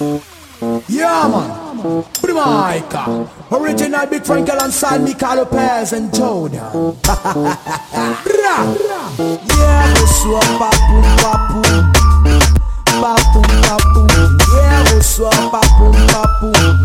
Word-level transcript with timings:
Yeah, 0.00 1.28
man. 1.28 2.04
Jamaica. 2.24 3.28
Original 3.52 4.06
Big 4.06 4.24
Frank 4.24 4.48
alongside 4.48 5.02
Mika 5.02 5.34
Lopez 5.36 5.92
and 5.92 6.10
Jor'Dan. 6.10 6.96
yeah, 8.40 8.64
bonsoir, 9.92 10.40
papoum, 10.56 11.04
papoum. 11.20 11.92
Papoum, 12.96 13.44
papoum. 13.60 14.08
Yeah, 14.56 14.84
bonsoir, 14.88 15.36
papoum, 15.52 15.92
papoum. 16.08 16.80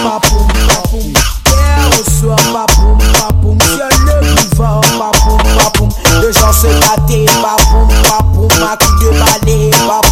Papoum, 0.00 0.48
papoum. 0.72 1.12
Yeah, 1.52 1.84
bonsoir, 1.90 2.40
papoum, 2.54 2.96
papoum. 3.12 3.58
C'est 3.60 3.92
le 4.06 4.16
vivant, 4.24 4.80
papoum, 4.98 5.42
papoum. 5.58 5.90
Les 6.22 6.32
gens 6.32 6.52
se 6.52 6.68
battaient, 6.80 7.28
papoum, 7.42 7.88
papoum. 8.08 8.48
À 8.62 8.76
coups 8.78 8.96
de 9.04 9.08
balai, 9.20 9.70
papoum, 9.86 10.05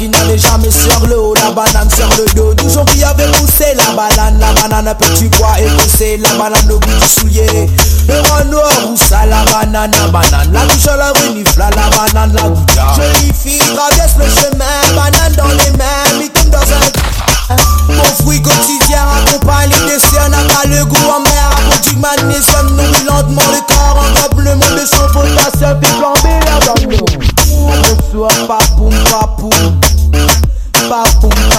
qui 0.00 0.08
n'allait 0.08 0.38
jamais 0.38 0.70
sur 0.70 1.06
le 1.06 1.20
haut. 1.20 1.34
La 1.34 1.50
banane 1.50 1.90
sur 1.90 2.08
le 2.16 2.24
dos, 2.32 2.54
du 2.54 2.70
jour 2.70 2.86
qui 2.86 3.04
avait 3.04 3.30
poussé 3.32 3.66
la 3.76 3.92
banane. 3.92 4.38
La 4.40 4.52
banane, 4.54 4.88
un 4.88 4.94
petit 4.94 5.28
poids 5.28 5.52
écossais. 5.60 6.16
La 6.16 6.30
banane 6.38 6.72
au 6.72 6.78
bout 6.78 6.98
du 6.98 7.06
soulier. 7.06 7.68
Le 8.08 8.20
roi 8.28 8.44
noir, 8.44 8.72
où 8.88 8.96
ça, 8.96 9.26
la 9.26 9.44
banane, 9.44 9.92
la 9.92 10.08
banane? 10.08 10.52
La 10.52 10.60
touche 10.62 10.88
à 10.88 10.96
la 10.96 11.12
renifle, 11.12 11.58
la 11.58 11.70
banane, 11.70 12.32
la 12.34 12.48
goutte. 12.48 12.70
Jolie 12.96 13.32
fille 13.34 13.58
traverse 13.58 14.16
le 14.16 14.24
chemin, 14.24 14.94
banane 14.96 15.34
dans 15.36 15.48
les 15.48 15.70
mains, 15.76 16.28
tombe 16.34 16.48
dans 16.48 16.58
un. 16.58 17.56
Mon 17.88 18.04
fruit 18.22 18.40
quotidien 18.40 19.04
accompagne 19.18 19.68
les 19.68 19.92
desserts, 19.92 20.30
n'a 20.30 20.38
pas 20.38 20.66
le 20.66 20.84
goût 20.86 20.96
amer. 20.96 21.50
Apporte 21.58 21.88
du 21.88 21.96
magnésium, 21.96 22.70
nourrit 22.70 23.04
lentement 23.04 23.42
le 23.52 23.60
corps. 23.66 24.00
Engoblement 24.00 24.70
de 24.70 24.86
son 24.86 25.06
potassium, 25.12 25.78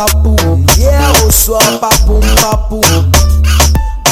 Papoum. 0.01 0.65
Yeah, 0.79 0.97
oh, 0.97 1.25
bonsoir, 1.25 1.61
papoum, 1.79 2.21
papoum. 2.41 2.81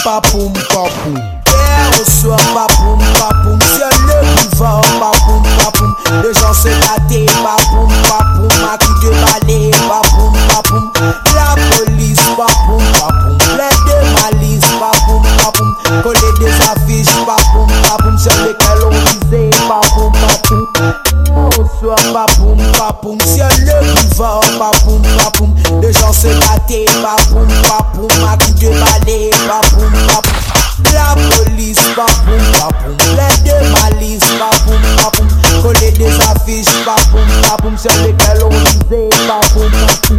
Papoum, 0.04 0.54
papoum. 0.70 1.16
Yeah, 1.16 1.90
oh, 1.90 1.98
bonsoir, 1.98 2.38
papoum, 2.54 3.00
papoum. 3.18 3.58
C'est 3.60 3.98
le 4.06 4.22
vivant, 4.38 4.82
papoum, 5.00 5.42
papoum. 5.58 5.92
Les 6.22 6.34
gens 6.40 6.54
se 6.54 6.68
battaient, 6.68 7.26
papoum. 22.90 23.18
C'est 23.22 23.42
le 23.62 23.86
vivant, 24.02 24.40
oh, 24.44 24.60
papoum, 24.60 25.02
papoum. 25.18 25.56
Les 25.82 25.94
gens 25.94 26.14
se 26.14 26.28
battaient, 26.28 26.86
papoum, 27.02 27.48
papoum. 27.68 28.08
À 28.28 28.38
coups 28.38 28.60
de 28.60 28.70
balai, 28.70 29.30
papoum, 29.48 29.92
papoum. 30.08 30.34
La 30.94 31.16
police, 31.36 31.80
papoum, 31.96 32.42
papoum. 32.54 32.96
Plein 32.98 33.36
de 33.46 33.56
malice, 33.82 34.24
papoum, 34.40 34.82
papoum. 34.98 35.28
Coller 35.62 35.92
des 35.92 36.08
affiches, 36.08 36.84
papoum, 36.86 37.28
papoum. 37.48 37.78
Sur 37.78 37.92
lesquelles 38.04 38.44
on 38.44 38.50
disait, 38.50 39.10
papoum, 39.28 39.72
papoum. 39.88 40.18